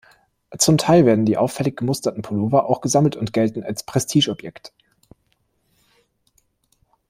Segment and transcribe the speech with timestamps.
[0.57, 4.73] Zum Teil werden die auffällig gemusterten Pullover auch gesammelt und gelten als Prestigeobjekt.